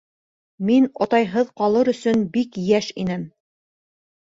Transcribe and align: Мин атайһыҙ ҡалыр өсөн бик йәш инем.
Мин 0.69 0.87
атайһыҙ 1.07 1.51
ҡалыр 1.61 1.93
өсөн 1.95 2.25
бик 2.39 2.59
йәш 2.65 2.91
инем. 3.07 3.31